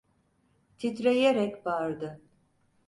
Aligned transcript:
Titreyerek 0.77 1.65
bağırdı: 1.65 2.21